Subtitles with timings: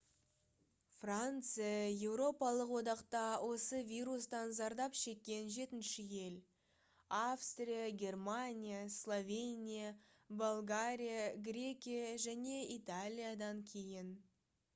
[1.01, 6.39] франция еуропалық одақта осы вирустан зардап шеккен жетінші ел
[7.19, 9.95] австрия германия словения
[10.43, 14.11] болгария грекия және италиядан кейін